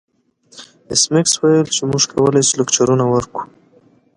[0.89, 3.43] ایس میکس وویل چې موږ کولی شو لکچرونه ورکړو